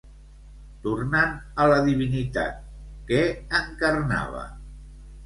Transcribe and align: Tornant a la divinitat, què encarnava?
Tornant 0.85 1.35
a 1.65 1.67
la 1.71 1.75
divinitat, 1.87 2.63
què 3.13 3.21
encarnava? 3.59 4.43